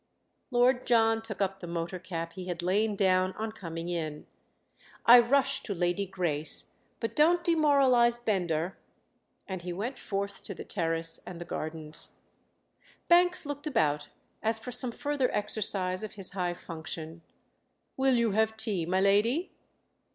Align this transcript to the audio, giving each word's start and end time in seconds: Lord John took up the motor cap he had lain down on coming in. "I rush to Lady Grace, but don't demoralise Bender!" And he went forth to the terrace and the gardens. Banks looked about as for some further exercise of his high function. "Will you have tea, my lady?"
Lord 0.49 0.87
John 0.87 1.21
took 1.21 1.43
up 1.43 1.59
the 1.59 1.67
motor 1.67 1.99
cap 1.99 2.33
he 2.33 2.47
had 2.47 2.63
lain 2.63 2.95
down 2.95 3.33
on 3.33 3.51
coming 3.51 3.87
in. 3.87 4.25
"I 5.05 5.19
rush 5.19 5.61
to 5.61 5.75
Lady 5.75 6.07
Grace, 6.07 6.71
but 6.99 7.15
don't 7.15 7.43
demoralise 7.43 8.17
Bender!" 8.17 8.79
And 9.47 9.61
he 9.61 9.71
went 9.71 9.99
forth 9.99 10.43
to 10.45 10.55
the 10.55 10.65
terrace 10.65 11.19
and 11.23 11.39
the 11.39 11.45
gardens. 11.45 12.13
Banks 13.09 13.45
looked 13.45 13.67
about 13.67 14.07
as 14.41 14.57
for 14.57 14.71
some 14.71 14.91
further 14.91 15.29
exercise 15.35 16.01
of 16.01 16.13
his 16.13 16.31
high 16.31 16.55
function. 16.55 17.21
"Will 17.95 18.15
you 18.15 18.31
have 18.31 18.57
tea, 18.57 18.87
my 18.87 18.99
lady?" 19.01 19.51